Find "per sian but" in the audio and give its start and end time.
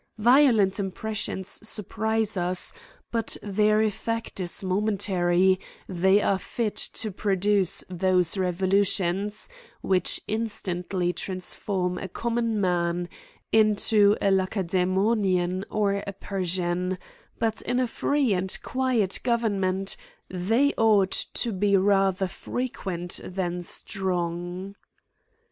16.13-17.61